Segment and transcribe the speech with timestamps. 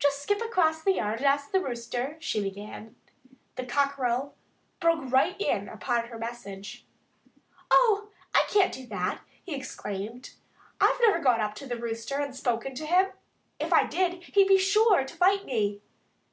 [0.00, 2.96] "Just skip across the yard and ask the Rooster" she began.
[3.54, 4.34] The cockerel
[4.80, 6.86] broke right in upon her message.
[7.70, 8.08] "Oh!
[8.34, 10.30] I can't do that!" he exclaimed.
[10.80, 13.12] "I've never gone up to the Rooster and spoken to him.
[13.60, 15.80] If I did, he'd be sure to fight me."